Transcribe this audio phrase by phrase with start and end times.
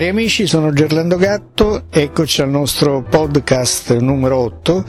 [0.00, 4.86] Cari amici, sono Gerlando Gatto, eccoci al nostro podcast numero 8.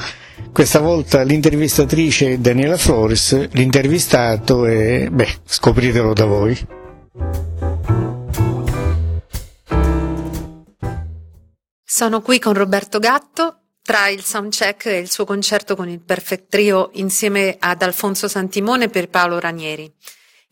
[0.54, 6.58] Questa volta l'intervistatrice è Daniela Flores, l'intervistato è, beh, scopritelo da voi.
[11.84, 16.48] Sono qui con Roberto Gatto tra il soundcheck e il suo concerto con il Perfect
[16.48, 19.94] Trio insieme ad Alfonso Santimone per Paolo Ranieri.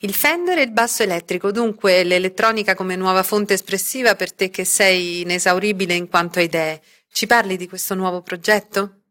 [0.02, 4.64] Il Fender e il basso elettrico, dunque l'elettronica come nuova fonte espressiva per te che
[4.64, 6.82] sei inesauribile in quanto a idee.
[7.12, 9.02] Ci parli di questo nuovo progetto?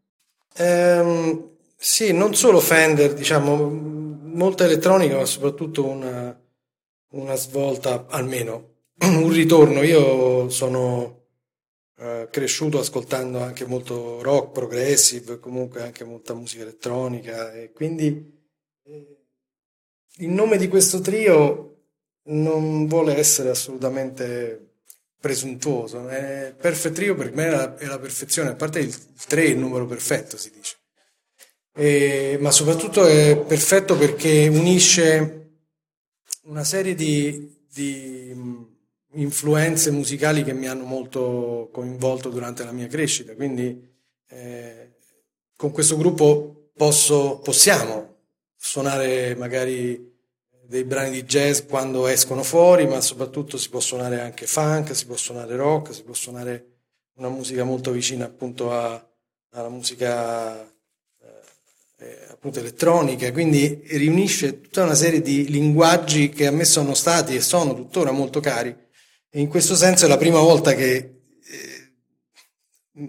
[0.57, 6.35] Ehm, sì, non solo Fender, diciamo, molta elettronica, ma soprattutto una,
[7.11, 9.83] una svolta, almeno un ritorno.
[9.83, 11.27] Io sono
[11.99, 18.37] eh, cresciuto ascoltando anche molto rock progressive, comunque anche molta musica elettronica e quindi
[18.85, 19.18] eh,
[20.19, 21.65] il nome di questo trio
[22.25, 24.69] non vuole essere assolutamente
[25.21, 26.09] presuntuoso.
[26.09, 28.95] È Perfect Trio per me è la, è la perfezione, a parte il
[29.27, 30.77] 3 è il numero perfetto, si dice.
[31.75, 35.35] E, ma soprattutto è perfetto perché unisce
[36.45, 38.35] una serie di, di
[39.13, 43.35] influenze musicali che mi hanno molto coinvolto durante la mia crescita.
[43.35, 43.87] Quindi
[44.29, 44.97] eh,
[45.57, 48.08] con questo gruppo posso, possiamo
[48.59, 50.17] suonare magari
[50.67, 55.07] dei brani di jazz quando escono fuori, ma soprattutto si può suonare anche funk, si
[55.07, 56.67] può suonare rock, si può suonare
[57.15, 59.03] una musica molto vicina appunto a,
[59.53, 66.51] alla musica eh, eh, appunto elettronica, quindi riunisce tutta una serie di linguaggi che a
[66.51, 68.77] me sono stati e sono tuttora molto cari.
[69.31, 71.78] E in questo senso è la prima volta che eh,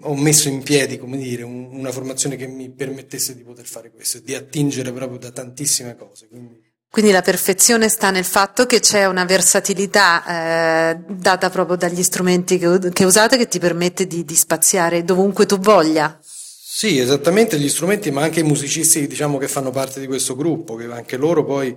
[0.02, 3.90] ho messo in piedi, come dire, un, una formazione che mi permettesse di poter fare
[3.90, 6.28] questo e di attingere proprio da tantissime cose.
[6.28, 12.02] Quindi, quindi la perfezione sta nel fatto che c'è una versatilità eh, data proprio dagli
[12.02, 16.18] strumenti che, che, usate che ti permette di, di, spaziare dovunque tu voglia.
[16.20, 20.74] Sì, esattamente gli strumenti, ma anche i musicisti diciamo, che fanno parte di questo gruppo,
[20.74, 21.76] che anche loro poi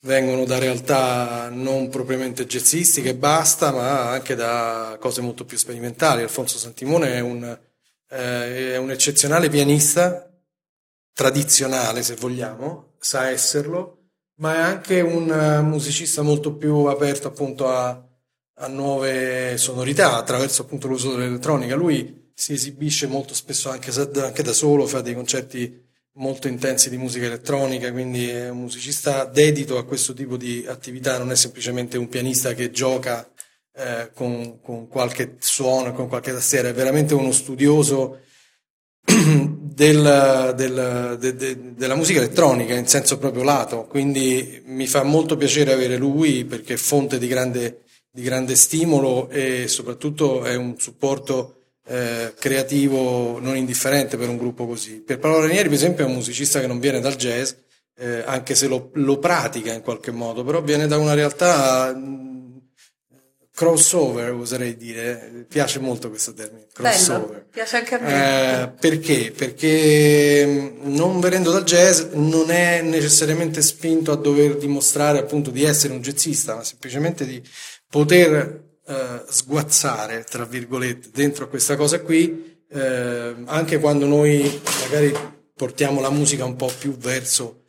[0.00, 6.22] vengono da realtà non propriamente jazzistiche e basta, ma anche da cose molto più sperimentali.
[6.22, 7.44] Alfonso Santimone è un,
[8.10, 10.30] eh, è un eccezionale pianista,
[11.12, 17.68] tradizionale se vogliamo, sa esserlo, ma è anche un eh, musicista molto più aperto appunto
[17.68, 17.88] a,
[18.58, 21.74] a nuove sonorità attraverso appunto l'uso dell'elettronica.
[21.74, 25.84] Lui si esibisce molto spesso anche, anche da solo, fa dei concerti
[26.16, 31.18] molto intensi di musica elettronica, quindi è un musicista dedito a questo tipo di attività,
[31.18, 33.28] non è semplicemente un pianista che gioca
[33.74, 38.20] eh, con, con, qualche suono, con qualche tastiera, è veramente uno studioso
[39.04, 45.36] del, del, de, de, della musica elettronica in senso proprio lato, quindi mi fa molto
[45.36, 50.78] piacere avere lui perché è fonte di grande, di grande stimolo e soprattutto è un
[50.78, 55.00] supporto eh, creativo non indifferente per un gruppo così.
[55.00, 57.52] Per Paolo Ranieri, per esempio, è un musicista che non viene dal jazz,
[57.98, 61.94] eh, anche se lo, lo, pratica in qualche modo, però viene da una realtà
[63.56, 67.26] crossover, oserei dire, piace molto questo termine, crossover.
[67.26, 68.62] Bello, piace anche a me.
[68.62, 69.32] Eh, perché?
[69.34, 75.62] Perché mm, non venendo dal jazz non è necessariamente spinto a dover dimostrare appunto di
[75.62, 77.42] essere un jazzista, ma semplicemente di
[77.88, 85.14] poter eh, sguazzare, tra virgolette, dentro questa cosa qui, eh, anche quando noi magari
[85.54, 87.64] portiamo la musica un po' più verso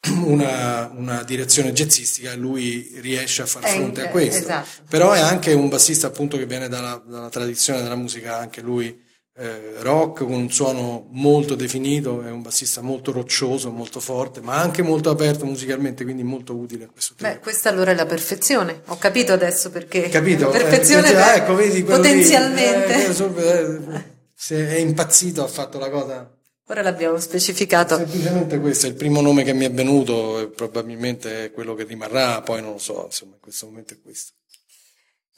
[0.24, 4.44] una, una, direzione jazzistica e lui riesce a far fronte a questo.
[4.44, 4.82] Esatto.
[4.88, 9.10] Però è anche un bassista appunto che viene dalla, dalla tradizione della musica, anche lui
[9.34, 14.60] eh, rock, con un suono molto definito, è un bassista molto roccioso, molto forte, ma
[14.60, 17.32] anche molto aperto musicalmente, quindi molto utile a questo tema.
[17.32, 20.08] Beh, questa allora è la perfezione, ho capito adesso perché.
[20.08, 20.46] Capito?
[20.46, 23.08] La perfezione eh, ah, ecco, vedi, potenzialmente.
[23.08, 24.04] Lì, eh,
[24.34, 26.30] se è impazzito ha fatto la cosa
[26.72, 27.96] Ora l'abbiamo specificato.
[27.96, 31.84] Semplicemente questo è il primo nome che mi è venuto e probabilmente è quello che
[31.84, 34.32] rimarrà, poi non lo so, insomma, in questo momento è questo.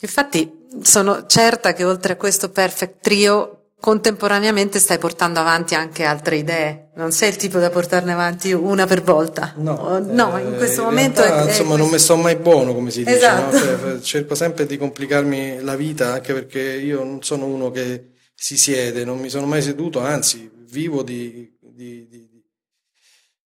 [0.00, 6.36] Infatti sono certa che oltre a questo perfect trio contemporaneamente stai portando avanti anche altre
[6.36, 9.52] idee, non sei il tipo da portarne avanti una per volta.
[9.58, 12.72] No, no in questo in momento realtà, è, insomma, è non mi sto mai buono,
[12.72, 13.54] come si dice, esatto.
[13.54, 13.62] no?
[13.62, 18.56] cioè, cerco sempre di complicarmi la vita, anche perché io non sono uno che si
[18.56, 22.42] siede, non mi sono mai seduto, anzi vivo di, di, di,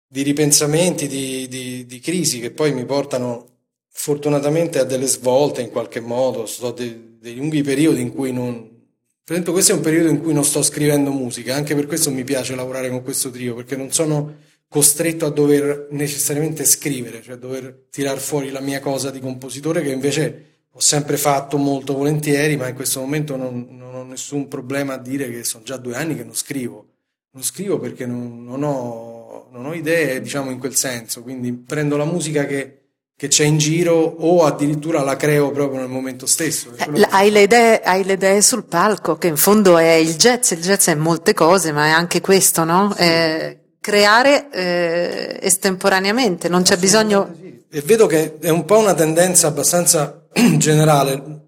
[0.06, 3.48] di ripensamenti, di, crisi che poi mi portano
[3.88, 8.76] fortunatamente a delle svolte in qualche modo, sto dei, dei lunghi periodi in cui non...
[9.28, 12.12] Per esempio questo è un periodo in cui non sto scrivendo musica, anche per questo
[12.12, 14.38] mi piace lavorare con questo trio, perché non sono
[14.70, 19.92] costretto a dover necessariamente scrivere, cioè dover tirar fuori la mia cosa di compositore che
[19.92, 24.94] invece ho sempre fatto molto volentieri, ma in questo momento non, non, ho nessun problema
[24.94, 26.88] a dire che sono già due anni che non scrivo.
[27.32, 32.06] Non scrivo perché non, non ho, ho, idee, diciamo, in quel senso, quindi prendo la
[32.06, 32.77] musica che,
[33.18, 36.72] che, c'è in giro o addirittura la creo proprio nel momento stesso.
[36.78, 40.52] Eh, hai, le idee, hai, le idee, sul palco, che in fondo è il jazz,
[40.52, 42.94] il jazz è molte cose, ma è anche questo, no?
[42.96, 43.02] Sì.
[43.02, 47.34] Eh, creare eh, estemporaneamente, non c'è bisogno...
[47.40, 47.66] Sì.
[47.70, 50.28] E vedo che è un po' una tendenza abbastanza
[50.58, 51.46] generale.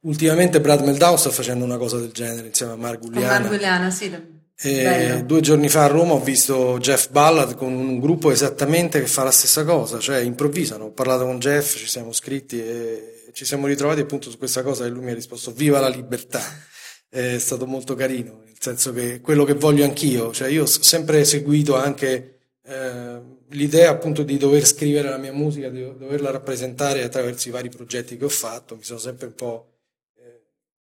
[0.00, 3.38] Ultimamente Brad Meldau sta facendo una cosa del genere insieme a Marguliana.
[3.38, 4.40] Marguliana, sì.
[4.64, 9.08] E due giorni fa a Roma ho visto Jeff Ballard con un gruppo esattamente che
[9.08, 10.84] fa la stessa cosa, cioè improvvisano.
[10.84, 14.84] Ho parlato con Jeff, ci siamo scritti e ci siamo ritrovati appunto su questa cosa
[14.84, 16.40] e lui mi ha risposto viva la libertà.
[17.10, 21.24] È stato molto carino, nel senso che quello che voglio anch'io, cioè io ho sempre
[21.24, 27.48] seguito anche eh, l'idea appunto di dover scrivere la mia musica, di doverla rappresentare attraverso
[27.48, 29.72] i vari progetti che ho fatto, mi sono sempre un po'
[30.16, 30.40] eh,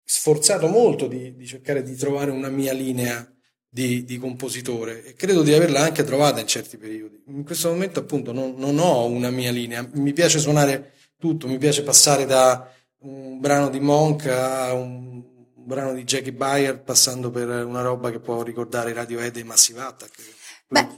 [0.05, 3.27] sforzato molto di, di, cercare di trovare una mia linea
[3.75, 7.23] di, di, compositore e credo di averla anche trovata in certi periodi.
[7.29, 11.57] In questo momento appunto non, non ho una mia linea, mi piace suonare tutto, mi
[11.57, 15.23] piace passare da un brano di Monk a un,
[15.55, 19.81] un brano di Jackie Bayer passando per una roba che può ricordare Radiohead e Massive
[19.81, 20.21] Attack.
[20.69, 20.89] Beh,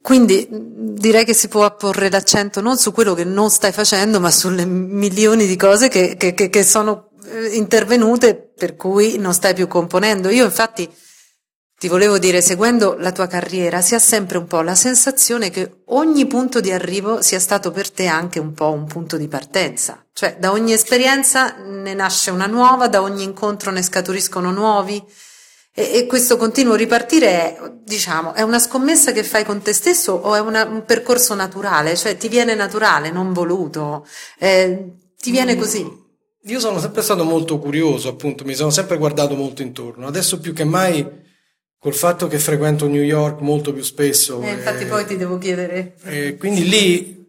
[0.00, 4.30] quindi direi che si può porre l'accento non su quello che non stai facendo, ma
[4.30, 9.66] sulle milioni di cose che, che, che sono eh, intervenute per cui non stai più
[9.66, 10.28] componendo.
[10.28, 10.88] Io infatti
[11.78, 15.82] ti volevo dire, seguendo la tua carriera, si ha sempre un po' la sensazione che
[15.86, 20.02] ogni punto di arrivo sia stato per te anche un po' un punto di partenza.
[20.14, 25.04] Cioè, da ogni esperienza ne nasce una nuova, da ogni incontro ne scaturiscono nuovi.
[25.74, 30.12] E, e, questo continuo ripartire è, diciamo, è una scommessa che fai con te stesso
[30.12, 31.94] o è una, un percorso naturale?
[31.94, 34.06] Cioè ti viene naturale, non voluto,
[34.38, 35.58] eh, ti viene mm.
[35.58, 36.04] così?
[36.44, 40.06] Io sono sempre stato molto curioso, appunto, mi sono sempre guardato molto intorno.
[40.06, 41.24] Adesso più che mai,
[41.78, 44.40] col fatto che frequento New York molto più spesso.
[44.42, 45.94] Eh, infatti e, poi ti devo chiedere.
[46.04, 47.24] E quindi lì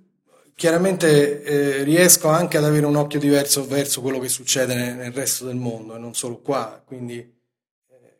[0.56, 5.12] chiaramente eh, riesco anche ad avere un occhio diverso verso quello che succede nel, nel
[5.12, 6.82] resto del mondo e non solo qua.
[6.86, 7.36] Quindi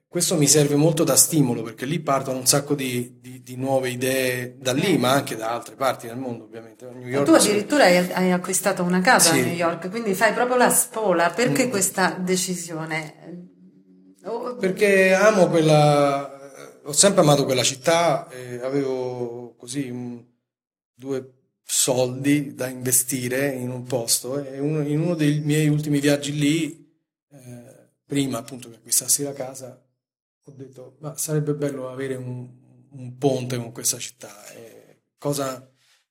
[0.10, 3.90] questo mi serve molto da stimolo perché lì partono un sacco di, di, di nuove
[3.90, 6.88] idee da lì, ma anche da altre parti del mondo, ovviamente.
[7.24, 9.40] tu addirittura hai, hai, acquistato una casa sì.
[9.40, 11.30] a New York, quindi fai proprio la spola.
[11.30, 11.70] Perché mm.
[11.70, 13.56] questa decisione?
[14.60, 18.28] Perché amo quella, ho sempre amato quella città,
[18.62, 20.24] avevo così un,
[20.94, 21.34] due
[21.64, 26.90] soldi da investire in un posto e uno, in uno dei miei ultimi viaggi lì,
[27.30, 29.80] eh, prima appunto che acquistassi la casa,
[30.44, 32.50] ho detto, ma sarebbe bello avere un,
[32.92, 35.70] un ponte con questa città, e cosa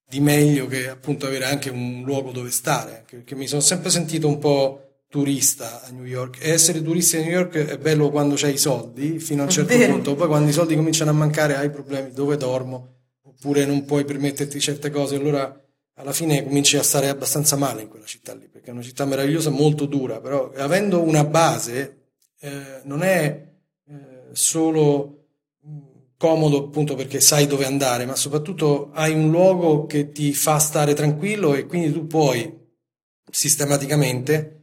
[0.09, 4.29] di meglio che appunto avere anche un luogo dove stare, perché mi sono sempre sentito
[4.29, 4.86] un po'
[5.17, 6.45] turista a New York.
[6.45, 9.51] E essere turisti a New York è bello quando c'hai i soldi fino a un
[9.51, 13.87] certo punto, poi quando i soldi cominciano a mancare hai problemi dove dormo oppure non
[13.87, 15.59] puoi permetterti certe cose, allora
[15.95, 19.07] alla fine cominci a stare abbastanza male in quella città lì, perché è una città
[19.07, 21.97] meravigliosa, molto dura, però avendo una base
[22.41, 23.45] eh, non è
[24.33, 25.29] solo
[26.19, 30.93] comodo appunto perché sai dove andare, ma soprattutto hai un luogo che ti fa stare
[30.93, 32.55] tranquillo e quindi tu puoi
[33.31, 34.56] sistematicamente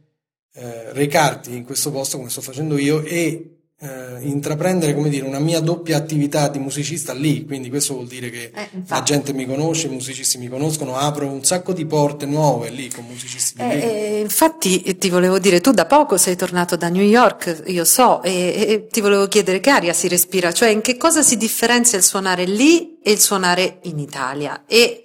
[0.54, 5.40] eh, recarti in questo posto come sto facendo io e eh, intraprendere come dire, una
[5.40, 9.46] mia doppia attività di musicista lì, quindi questo vuol dire che eh, la gente mi
[9.46, 13.78] conosce, i musicisti mi conoscono, apro un sacco di porte nuove lì con musicisti eh,
[13.78, 17.84] eh infatti eh, ti volevo dire, tu da poco sei tornato da New York, io
[17.84, 21.36] so, e, e ti volevo chiedere che aria si respira, cioè in che cosa si
[21.36, 24.64] differenzia il suonare lì e il suonare in Italia?
[24.66, 25.02] E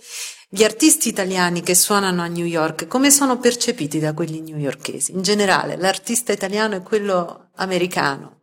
[0.52, 5.12] gli artisti italiani che suonano a New York, come sono percepiti da quelli newyorkesi?
[5.12, 8.38] In generale, l'artista italiano e quello americano.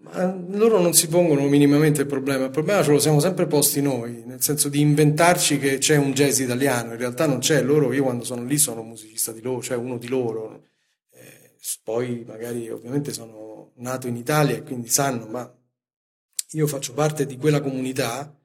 [0.00, 3.80] Ma loro non si pongono minimamente il problema, il problema ce lo siamo sempre posti
[3.80, 7.94] noi, nel senso di inventarci che c'è un jazz italiano, in realtà non c'è, loro,
[7.94, 10.66] io quando sono lì sono musicista di loro, cioè uno di loro,
[11.12, 11.52] eh,
[11.82, 15.50] poi magari ovviamente sono nato in Italia e quindi sanno, ma
[16.50, 18.37] io faccio parte di quella comunità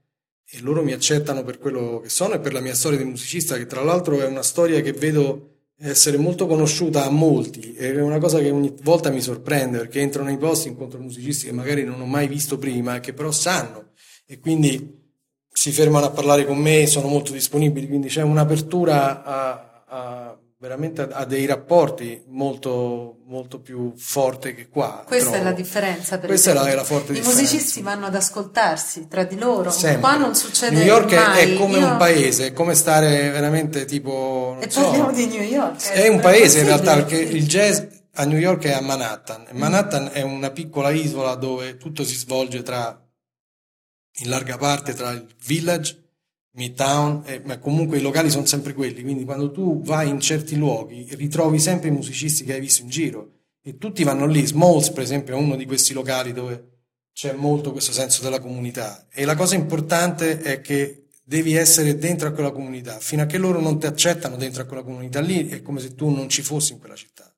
[0.56, 3.58] e loro mi accettano per quello che sono e per la mia storia di musicista,
[3.58, 7.74] che tra l'altro è una storia che vedo essere molto conosciuta a molti.
[7.74, 11.54] È una cosa che ogni volta mi sorprende perché entro nei posti, incontro musicisti che
[11.54, 13.94] magari non ho mai visto prima che però sanno.
[14.28, 15.02] E quindi
[15.52, 20.33] si fermano a parlare con me, sono molto disponibili, quindi c'è un'apertura a, a
[20.64, 25.04] veramente ha dei rapporti molto, molto più forti che qua.
[25.06, 25.42] Questa trovo.
[25.42, 26.18] è la differenza.
[26.18, 26.72] Per Questa esempio.
[26.72, 27.42] è la, è la forte I differenza.
[27.42, 29.70] musicisti vanno ad ascoltarsi tra di loro.
[29.72, 30.00] Sempre.
[30.00, 31.54] Qua non succede New York è- mai.
[31.54, 34.56] è come Io- un paese, è come stare veramente tipo...
[34.62, 35.84] E so, parliamo di New York.
[35.90, 37.82] È un paese in realtà perché il jazz
[38.14, 39.48] a New York è a Manhattan.
[39.52, 42.98] Manhattan è una piccola isola dove tutto si svolge tra,
[44.22, 46.03] in larga parte tra il village,
[46.56, 49.02] Midtown, e- ma comunque i locali sono sempre quelli.
[49.02, 52.90] Quindi quando tu vai in certi luoghi ritrovi sempre i musicisti che hai visto in
[52.90, 53.32] giro
[53.62, 54.46] e tutti vanno lì.
[54.46, 56.72] Smalls, per esempio, è uno di questi locali dove
[57.14, 59.08] c'è molto questo senso della comunità.
[59.12, 63.00] E la cosa importante è che devi essere dentro a quella comunità.
[63.00, 65.96] Fino a che loro non ti accettano dentro a quella comunità lì, è come se
[65.96, 67.34] tu non ci fossi in quella città.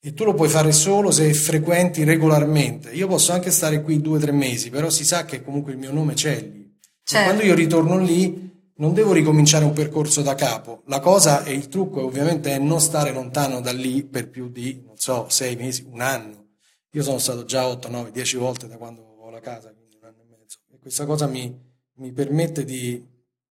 [0.00, 2.90] E tu lo puoi fare solo se frequenti regolarmente.
[2.90, 5.78] Io posso anche stare qui due o tre mesi, però si sa che comunque il
[5.78, 6.66] mio nome c'è lì.
[6.66, 7.24] E Certo.
[7.24, 8.47] Quando io ritorno lì,
[8.78, 10.82] non devo ricominciare un percorso da capo.
[10.86, 14.82] La cosa e il trucco ovviamente è non stare lontano da lì per più di,
[14.84, 16.46] non so, sei mesi, un anno.
[16.92, 20.06] Io sono stato già 8, 9, 10 volte da quando ho la casa, quindi un
[20.06, 20.58] anno e mezzo.
[20.72, 21.54] E questa cosa mi,
[21.96, 23.04] mi permette di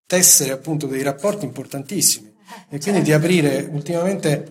[0.06, 2.34] tessere appunto dei rapporti importantissimi
[2.70, 4.50] e quindi di aprire ultimamente,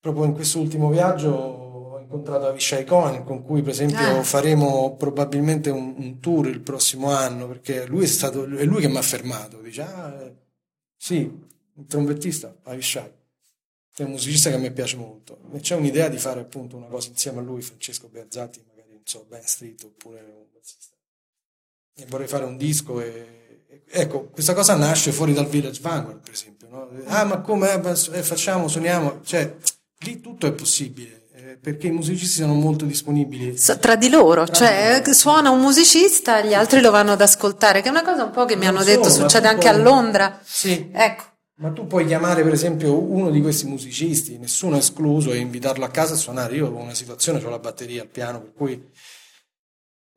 [0.00, 1.61] proprio in questo ultimo viaggio,
[2.12, 4.22] incontrato Avishai Cohen con cui per esempio Ah.
[4.22, 8.88] faremo probabilmente un, un tour il prossimo anno perché lui è stato, è lui che
[8.88, 10.30] mi ha fermato, dice ah,
[10.96, 13.10] sì, il trombettista Avishai
[13.96, 16.86] è un musicista che a me piace molto e c'è un'idea di fare appunto una
[16.86, 20.96] cosa insieme a lui, Francesco Beazzatti, magari non so, Ben Street oppure un bassista
[21.94, 26.32] e vorrei fare un disco e, ecco, questa cosa nasce fuori dal Village Vanguard per
[26.32, 26.88] esempio no?
[27.06, 29.56] ah ma come eh, eh, facciamo, suoniamo cioè
[29.98, 31.21] lì tutto è possibile
[31.60, 35.12] perché i musicisti sono molto disponibili So- Tra di loro, Tra cioè loro.
[35.12, 38.44] suona un musicista, gli altri lo vanno ad ascoltare, che è una cosa un po'
[38.44, 40.40] che mi Non hanno detto solo, ma succede anche a puoi- Londra.
[40.44, 41.24] sì, Ecco,
[41.56, 45.90] Ma tu puoi chiamare per esempio uno di questi musicisti, nessuno escluso, e invitarlo a
[45.90, 46.56] casa a suonare.
[46.56, 48.82] Io ho una situazione, ho la batteria al piano, per cui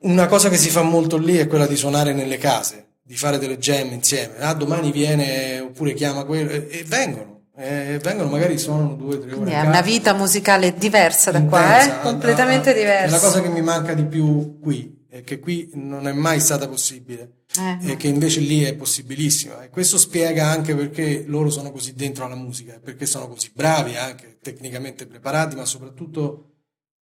[0.02, 3.38] una cosa che si fa molto lì è quella di suonare nelle case, di fare
[3.38, 4.38] delle jam insieme.
[4.40, 7.35] Ah, domani viene oppure chiama quello e, e vengono.
[7.58, 9.52] E vengono, magari suonano due o tre ore.
[9.52, 12.00] è una vita musicale diversa da qua, Intensa.
[12.00, 12.02] eh?
[12.04, 13.06] completamente Ah, ah, diversa.
[13.06, 16.40] È la cosa che mi manca di più qui, e che qui non è mai
[16.42, 21.50] stata possibile Eh, e che invece lì è possibilissima e questo spiega anche perché loro
[21.50, 26.50] sono così dentro alla musica perché sono così bravi anche tecnicamente preparati ma soprattutto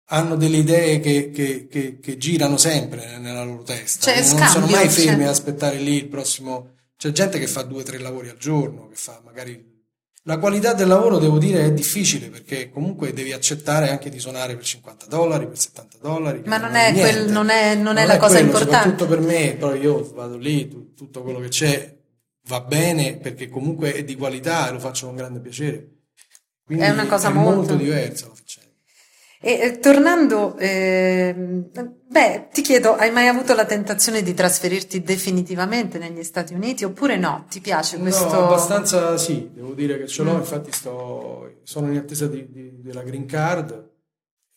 [0.10, 4.48] hanno delle idee che, che- che- che girano sempre nella loro testa Cioè, non scambio,
[4.50, 7.84] sono mai cioè- fermi ad aspettare lì il prossimo c'è gente che fa due o
[7.84, 9.73] tre lavori al giorno che fa magari
[10.26, 14.56] la qualità del lavoro devo dire è difficile perché comunque devi accettare anche di suonare
[14.56, 17.12] per 50 dollari per 70 dollari Ma non è, niente.
[17.14, 18.90] quel- non è- non è la cosa quello, importante.
[18.90, 21.94] soprattutto per me, poi io vado lì, tu- tutto quello che c'è
[22.48, 25.90] va bene perché comunque è di qualità e lo faccio con grande piacere.
[26.66, 28.32] Quindi È una cosa è molto- molto diversa.
[29.46, 31.70] E eh, tornando, ehm,
[32.08, 37.18] beh, ti chiedo, hai mai avuto la tentazione di trasferirti definitivamente negli Stati Uniti oppure
[37.18, 37.46] no?
[37.50, 38.24] Ti piace questo?
[38.32, 40.38] No, abbastanza sì, devo dire che ce l'ho, Mm.
[40.40, 43.92] infatti sto, sono in attesa di- di- della green card,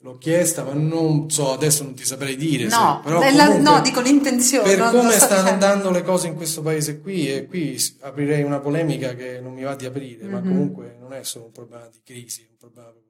[0.03, 2.69] l'ho chiesta, ma non so, adesso non ti saprei dire.
[2.69, 4.73] No, se- però la- comunque- no, dico l'intenzione.
[4.73, 8.45] Per come sto stanno dicendo- andando le cose in questo paese qui, e qui aprirei
[8.45, 10.47] una polemica che non mi va di aprire, ma Mhm.
[10.47, 13.06] comunque non è solo un problema di crisi, è un problema proprio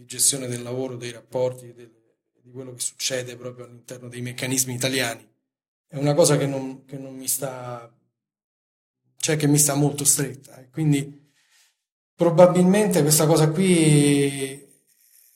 [0.00, 1.90] di, gestione del lavoro, dei rapporti, del-
[2.42, 5.28] di quello che succede proprio all'interno dei meccanismi italiani.
[5.86, 7.92] È una cosa che non, che non mi sta,
[9.18, 10.58] cioè che mi sta molto stretta.
[10.58, 11.30] E quindi
[12.14, 14.66] probabilmente questa cosa qui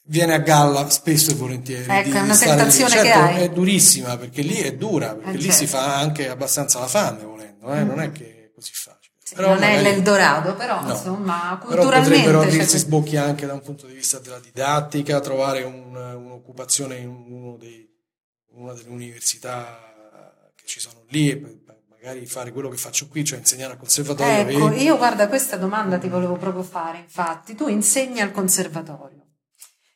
[0.06, 1.86] viene a galla spesso e volentieri.
[1.90, 3.42] Ecco, è una tentazione che Certo, hai.
[3.42, 5.76] È durissima perché lì è dura, perché Eh, lì si certo.
[5.76, 7.84] fa anche abbastanza la fame volendo, eh?
[7.84, 7.86] Mm.
[7.88, 9.03] non è che è così facile.
[9.34, 10.90] Però non è magari- l'Eldorado, però No.
[10.90, 12.36] insomma, però potrebbero culturalmente.
[12.36, 17.08] aprirsi questo- sbocchi anche da un punto di vista della didattica, trovare un- un'occupazione in
[17.08, 17.88] uno dei-
[18.56, 19.80] una delle università
[20.54, 24.46] che ci sono lì e magari fare quello che faccio qui, cioè insegnare al conservatorio.
[24.48, 27.54] Ecco, e- io guarda, questa domanda ti volevo proprio fare, infatti.
[27.54, 29.22] Tu insegni al conservatorio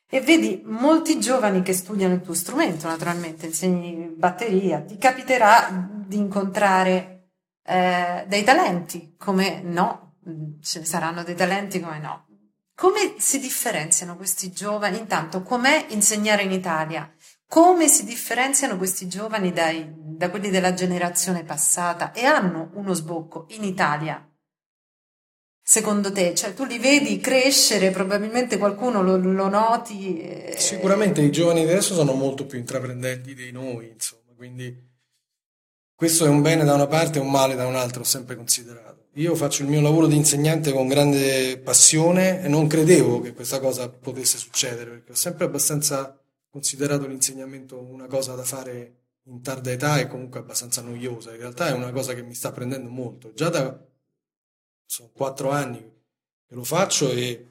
[0.08, 5.68] e vedi molti giovani che studiano il tuo strumento, naturalmente, insegni batteria, ti capiterà
[6.06, 7.17] di incontrare
[7.68, 10.14] eh, dei talenti, come no,
[10.62, 12.26] ce ne saranno dei talenti come no.
[12.75, 14.98] Come si differenziano questi giovani?
[14.98, 17.12] Intanto, com'è insegnare in Italia?
[17.46, 23.46] Come si differenziano questi giovani dai- da quelli della generazione passata e hanno uno sbocco
[23.48, 24.22] in Italia?
[25.60, 30.18] Secondo te, cioè tu li vedi crescere, probabilmente qualcuno lo, lo noti.
[30.18, 34.88] eh, Sicuramente i giovani adesso sono molto più intraprendenti di noi, insomma, quindi
[35.99, 39.09] questo è un bene da una parte e un male da un'altra, ho sempre considerato.
[39.14, 43.59] io faccio il mio lavoro di insegnante con grande passione e non credevo che questa
[43.59, 46.17] cosa potesse succedere, perché ho sempre abbastanza
[46.50, 51.33] considerato l'insegnamento una cosa da fare in tarda età e comunque abbastanza noiosa.
[51.33, 53.33] In realtà è una cosa che mi sta prendendo molto.
[53.35, 53.85] Già da
[54.87, 55.81] sono quattro anni
[56.47, 57.47] che lo faccio e,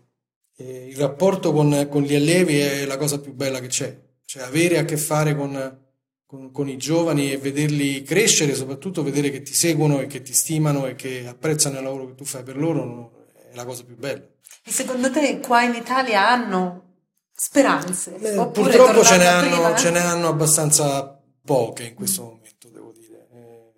[0.55, 3.99] e il rapporto con, con, gli allievi è la cosa più bella che c'è.
[4.23, 5.85] Cioè avere a che fare con,
[6.27, 10.33] con, con, i giovani e vederli crescere, soprattutto vedere che ti seguono e che ti
[10.33, 13.95] stimano e che apprezzano il lavoro che tu fai per loro è la cosa più
[13.95, 14.27] bella.
[14.63, 16.95] E secondo te qua in Italia hanno
[17.33, 18.15] speranze?
[18.17, 23.29] Eh, purtroppo ce ne, hanno, ce ne, hanno, abbastanza poche in questo momento, devo dire.
[23.31, 23.73] Eh,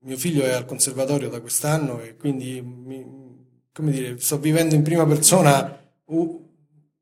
[0.00, 3.02] mio figlio è al conservatorio da quest'anno e quindi mi,
[3.72, 5.74] come dire, sto vivendo in prima persona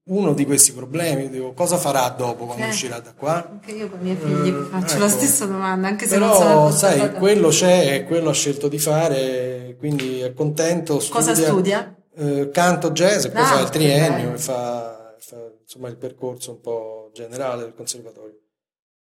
[0.09, 1.29] uno di questi problemi.
[1.31, 3.49] Dico, cosa farà dopo quando eh, uscirà da qua?
[3.49, 5.03] Anche io con i miei figli eh, faccio ecco.
[5.03, 8.69] la stessa domanda, anche se Però, non sono sai, quello c'è e quello ha scelto
[8.69, 11.01] di fare, quindi è contento.
[11.01, 11.97] Studia, cosa studia?
[12.19, 15.15] Eh, canto jazz e poi ah, fa il triennio e fa
[15.63, 18.39] insomma il percorso un po' generale del conservatorio.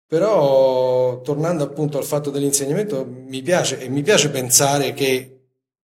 [0.08, 5.35] Però tornando appunto al fatto dell'insegnamento, mi piace e mi piace pensare che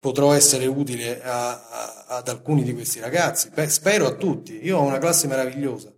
[0.02, 4.60] potrò essere utile a, a, ad alcuni di questi ragazzi, Beh, spero a tutti.
[4.66, 5.94] Io ho una classe meravigliosa.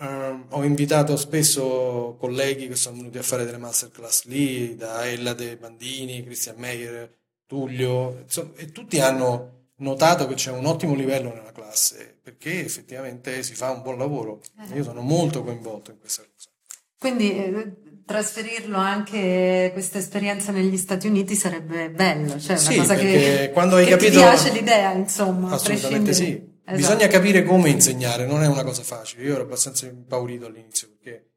[0.00, 5.32] Um, ho invitato spesso colleghi che sono venuti a fare delle masterclass lì, da Ella
[5.32, 7.12] De Bandini, Christian Meyer,
[7.46, 13.42] Tullio, insomma, e tutti hanno notato che c'è un ottimo livello nella classe perché effettivamente
[13.42, 14.42] si fa un buon lavoro.
[14.70, 14.76] Eh.
[14.76, 16.48] Io sono molto coinvolto in questa cosa.
[16.98, 17.72] Quindi eh,
[18.10, 23.76] trasferirlo anche questa esperienza negli Stati Uniti sarebbe bello, cioè sì, una cosa che, quando
[23.76, 24.10] hai che capito...
[24.10, 25.52] ti piace l'idea, insomma.
[25.52, 26.48] Assolutamente sì.
[26.64, 26.76] Esatto.
[26.76, 29.22] Bisogna capire come insegnare, non è una cosa facile.
[29.22, 31.30] Io ero abbastanza impaurito all'inizio perché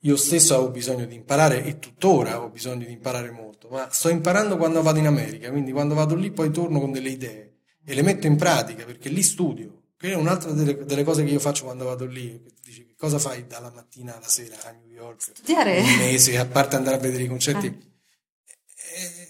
[0.00, 4.08] io stesso avevo bisogno di imparare e tuttora ho bisogno di imparare molto, ma sto
[4.08, 7.94] imparando quando vado in America, quindi quando vado lì poi torno con delle idee e
[7.94, 9.82] le metto in pratica perché lì studio.
[9.98, 12.42] Che è un'altra delle, delle, cose che io faccio quando vado lì.
[12.62, 15.22] Dici, cosa fai dalla mattina alla sera a New York?
[15.22, 15.80] Studiare.
[15.80, 17.66] Un mese, a parte andare a vedere i concerti.
[17.66, 17.84] Eh.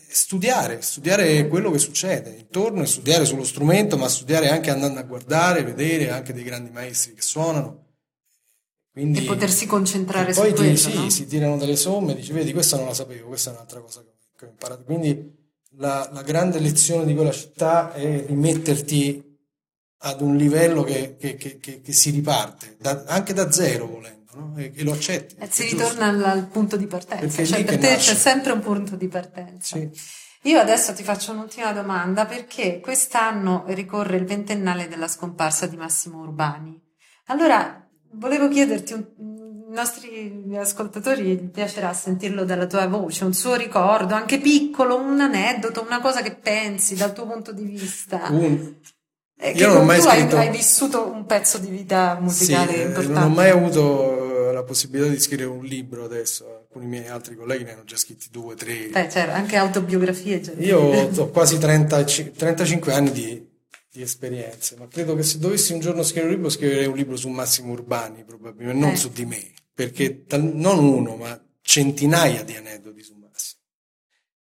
[0.08, 5.02] Studiare, studiare quello che succede intorno e studiare sullo strumento, ma studiare anche andando a
[5.02, 7.84] guardare, vedere anche dei grandi maestri che suonano.
[8.90, 10.68] Quindi, e potersi concentrare su poi quello.
[10.68, 11.10] Poi sì, no?
[11.10, 14.02] si tirano delle somme, dici, vedi, questa non la sapevo, questa è un'altra cosa
[14.36, 14.84] che ho imparato.
[14.84, 15.34] Quindi
[15.76, 19.25] la, la, grande lezione di quella città è rimetterti
[20.06, 24.54] ad un livello che, che, che, che si riparte, da, anche da zero volendo, no?
[24.56, 25.34] e, e, lo accetti.
[25.38, 28.12] E si ritorna al, al, punto di partenza, cioè per te nasce.
[28.12, 29.76] c'è sempre un punto di partenza.
[29.76, 29.90] Sì.
[30.42, 36.20] Io adesso ti faccio un'ultima domanda perché quest'anno ricorre il ventennale della scomparsa di Massimo
[36.20, 36.80] Urbani.
[37.26, 39.04] Allora, volevo chiederti un,
[39.68, 46.00] nostri ascoltatori piacerà sentirlo dalla tua voce, un suo ricordo, anche piccolo, un aneddoto, una
[46.00, 48.28] cosa che pensi dal tuo punto di vista.
[48.30, 48.76] Un...
[49.38, 50.36] Eh, Io non ho mai tu scritto...
[50.36, 53.20] hai, hai, vissuto un pezzo di vita musicale sì, importante.
[53.20, 56.60] Non ho mai avuto la possibilità di scrivere un libro adesso.
[56.60, 58.88] Alcuni miei altri colleghi ne hanno già scritti due, tre.
[58.90, 60.42] Beh, certo, anche autobiografie.
[60.42, 60.54] Cioè.
[60.58, 63.46] Io ho quasi 30, 35 anni di,
[63.92, 67.16] di esperienze, ma credo che se dovessi un giorno scrivere un libro, scriverei un libro
[67.16, 68.96] su Massimo Urbani, probabilmente, non eh.
[68.96, 73.14] su di me perché non uno, ma centinaia di aneddoti su.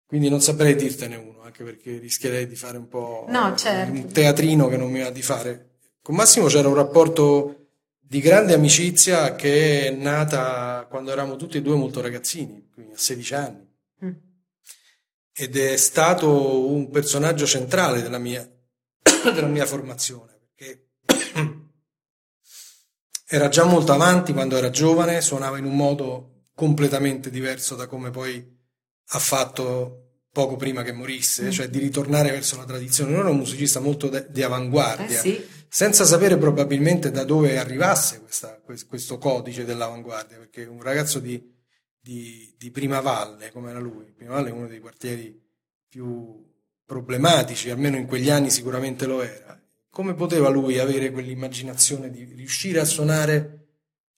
[0.05, 3.91] Quindi non saprei dirtene uno, anche perché rischierei di fare un po' no, certo.
[3.91, 5.71] un teatrino che non mi va di fare.
[6.01, 7.63] Con Massimo c'era un rapporto
[7.99, 12.97] di grande amicizia che è nata quando eravamo tutti e due molto ragazzini, quindi a
[12.97, 13.67] 16 anni.
[14.05, 14.11] Mm.
[15.33, 18.47] Ed è stato un personaggio centrale della mia,
[19.33, 20.89] della mia formazione, perché
[23.25, 28.11] era già molto avanti quando era giovane, suonava in un modo completamente diverso da come
[28.11, 28.61] poi
[29.07, 31.49] ha fatto poco prima che morisse, mm.
[31.51, 33.11] cioè di ritornare verso la tradizione.
[33.11, 35.45] Non era un musicista molto de- di avanguardia, eh sì.
[35.69, 41.41] senza sapere probabilmente da dove arrivasse questa, questo codice dell'avanguardia, perché un ragazzo di,
[41.99, 45.39] di, di Prima Valle, come era lui, Prima Valle è uno dei quartieri
[45.87, 46.43] più
[46.83, 52.79] problematici, almeno in quegli anni sicuramente lo era, come poteva lui avere quell'immaginazione di riuscire
[52.79, 53.62] a suonare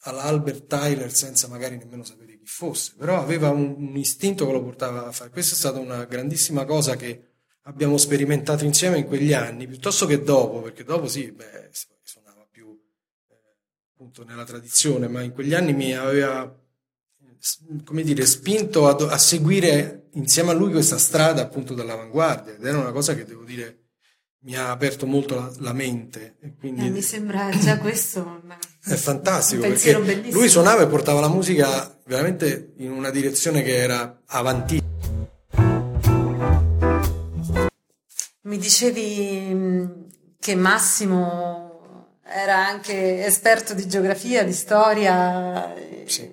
[0.05, 4.63] all'Albert Tyler senza magari nemmeno sapere chi fosse, però aveva un, un istinto che lo
[4.63, 5.29] portava a fare.
[5.31, 10.21] Questa è stata una grandissima cosa che abbiamo sperimentato insieme in quegli anni, piuttosto che
[10.21, 11.71] dopo, perché dopo sì, beh,
[12.03, 12.79] suonava più
[13.29, 13.35] eh,
[13.93, 16.59] appunto nella tradizione, ma in quegli anni mi aveva
[17.83, 22.79] come dire, spinto a, a seguire insieme a lui questa strada appunto dell'avanguardia ed era
[22.79, 23.81] una cosa che devo dire
[24.45, 26.37] mi ha aperto molto la, la mente.
[26.59, 28.41] Quindi eh, mi sembra già questo
[28.87, 30.39] è fantastico perché bellissimo.
[30.39, 34.79] lui suonava e portava la musica veramente in una direzione che era avanti.
[38.41, 39.85] Mi dicevi mm,
[40.39, 45.73] che Massimo era anche esperto di geografia, di storia.
[46.05, 46.31] Sì.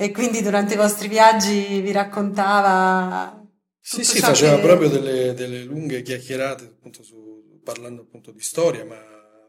[0.00, 3.42] E quindi durante i vostri viaggi vi raccontava.
[3.80, 4.62] Sì, sì, faceva che...
[4.62, 8.96] proprio delle, delle, lunghe chiacchierate appunto su, parlando appunto di storia, ma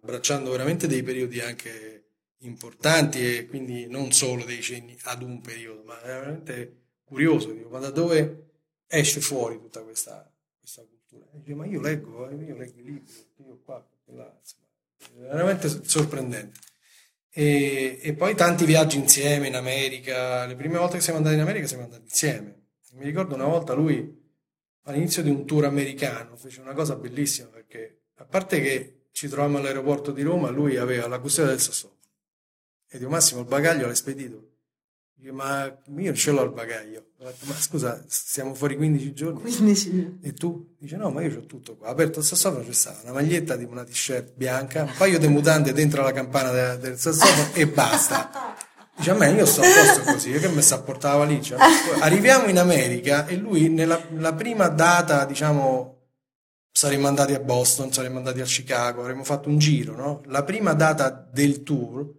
[0.01, 1.98] abbracciando veramente dei periodi anche
[2.39, 7.79] importanti e quindi non solo dei cenni ad un periodo, ma veramente curioso, dico, ma
[7.79, 8.51] da dove
[8.87, 11.25] esce fuori tutta questa, questa cultura?
[11.33, 13.13] Dice, ma io leggo, io leggo i libri,
[13.45, 16.59] io qua, là, insomma, veramente sorprendente.
[17.31, 21.41] E, e, poi tanti viaggi insieme in America, le prime volte che siamo andati in
[21.41, 22.57] America siamo andati insieme.
[22.93, 24.17] Mi ricordo una volta lui
[24.83, 29.57] all'inizio di un tour americano fece una cosa bellissima perché a parte che ci trovammo
[29.57, 31.98] all'aeroporto di Roma, lui aveva la custodia del sassofono
[32.91, 34.49] e dico Massimo il bagaglio l'hai spedito?
[35.13, 37.07] Dico, ma io ce l'ho il bagaglio.
[37.19, 39.41] ma scusa, stiamo fuori 15 giorni?
[39.41, 40.19] 15.
[40.21, 40.75] E tu?
[40.79, 41.89] Dice no, ma io ho tutto qua.
[41.89, 45.73] Aperto il sassofono c'è stata una maglietta di una t-shirt bianca, un paio di mutande
[45.73, 48.55] dentro la campana del, del sassofono e basta.
[48.95, 51.57] Dice a me io sto a posto così, io che mi sa portare la valigia.
[51.99, 55.99] Arriviamo in America e lui nella prima data, diciamo,
[56.71, 60.21] saremmo andati a Boston, saremmo andati a Chicago, avremmo fatto un giro, no?
[60.27, 62.18] La prima data del tour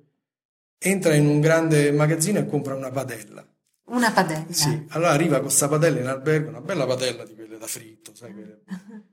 [0.83, 3.47] entra in un grande magazzino e compra una padella.
[3.89, 4.47] Una padella?
[4.49, 8.15] Sì, allora arriva con questa padella in albergo, una bella padella di quelle da fritto,
[8.15, 8.63] sai quelle.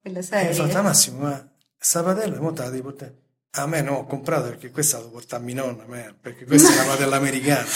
[0.00, 0.50] quelle serie.
[0.50, 3.14] E fa Massimo, ma questa padella mo te la devi portare?
[3.50, 6.16] A me no, ho comprato perché questa la devo portare a mia nonna, a me,
[6.20, 7.66] perché questa è una padella americana.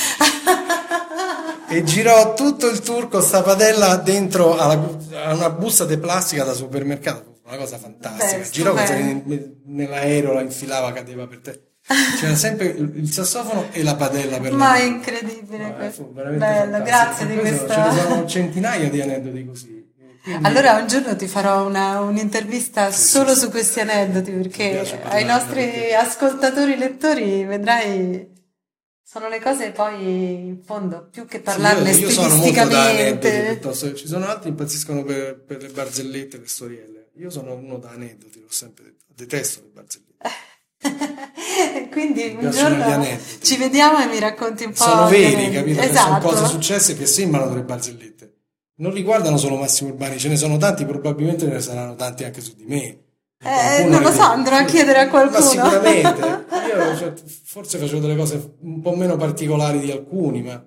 [1.68, 6.42] e girò tutto il tour con questa padella dentro alla, a una busta di plastica
[6.42, 8.38] da supermercato, una cosa fantastica.
[8.38, 8.74] Beh, girò
[9.66, 11.69] nell'aereo, la infilava, cadeva per te.
[12.18, 15.74] C'era sempre il sassofono e la padella per Ma è incredibile.
[15.76, 17.90] No, eh, Bello, grazie di questa.
[17.90, 19.88] Ce ne sono centinaia di aneddoti così.
[20.22, 20.46] Quindi...
[20.46, 25.24] Allora un giorno ti farò una, un'intervista sì, solo sì, su questi aneddoti perché ai
[25.24, 28.38] nostri ascoltatori lettori vedrai
[29.02, 33.60] sono le cose poi in fondo più che parlarne sì, io, io stilisticamente.
[33.72, 37.10] Sono Ci sono altri che impazziscono per, per, le barzellette, le storielle.
[37.16, 39.04] Io sono uno da aneddoti, l'ho sempre detto.
[39.08, 41.18] Detesto le barzellette.
[41.90, 43.06] Quindi un giorno
[43.40, 44.82] ci vediamo e mi racconti un po'.
[44.82, 45.80] Sono veri, capito?
[45.80, 46.06] Esatto.
[46.06, 48.34] Sono cose successe che sembrano delle barzellette.
[48.76, 52.54] Non riguardano solo Massimo Urbani, ce ne sono tanti, probabilmente ne saranno tanti anche su
[52.56, 52.98] di me.
[53.42, 55.38] Eh, non lo so, andrò a chiedere a qualcuno.
[55.38, 56.44] Ma sicuramente.
[56.68, 57.12] Io cioè,
[57.44, 60.62] forse facevo delle cose un po' meno particolari di alcuni, ma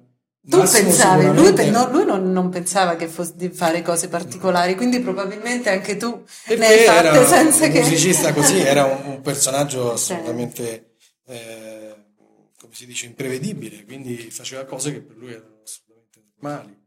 [0.46, 4.76] tu Massimo pensavi, lui, no, lui non, non, pensava che fosse di fare cose particolari,
[4.76, 7.80] quindi probabilmente anche tu Perché ne hai fatte era senza un che...
[7.80, 10.96] Un musicista così era un, un personaggio assolutamente,
[11.28, 11.96] eh,
[12.60, 16.82] come si dice, imprevedibile, quindi faceva cose che per lui erano assolutamente normali.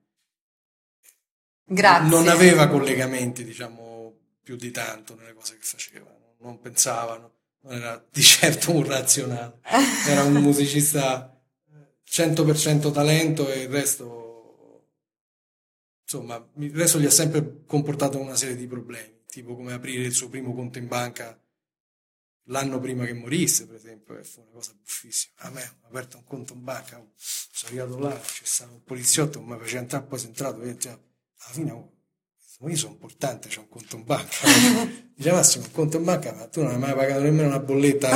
[1.65, 2.11] Grazie.
[2.11, 8.05] Non aveva collegamenti, diciamo, più di tanto nelle cose che faceva, non pensavano, non era
[8.13, 9.61] di certo un razionale,
[10.07, 11.36] era un musicista
[12.09, 14.89] 100% talento e il resto,
[16.03, 20.13] insomma, il resto gli ha sempre comportato una serie di problemi, tipo come aprire il
[20.13, 21.41] suo primo conto in banca
[22.47, 25.35] l'anno prima che morisse, per esempio, che fu una cosa buffissima.
[25.39, 29.41] A me ho aperto un conto in banca, sono arrivato là, c'è stato un poliziotto
[29.41, 31.93] mi faceva entrare, poi sono entrato e alla fine oh,
[32.69, 34.37] io sono importante, c'ho un conto in banca.
[35.15, 38.11] Dice Massimo, un conto in banca, ma tu non hai mai pagato nemmeno una bolletta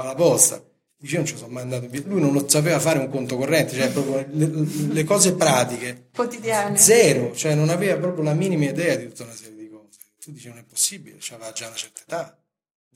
[0.00, 0.64] alla posta.
[1.02, 2.02] Dice, non ci sono mai andato via.
[2.04, 6.08] Lui non lo sapeva fare un conto corrente, cioè proprio le, le cose pratiche.
[6.14, 6.76] Quotidiane.
[6.76, 9.98] Zero, cioè non aveva proprio la minima idea di tutta una serie di cose.
[10.20, 12.38] Tu dici, non è possibile, aveva già una certa età,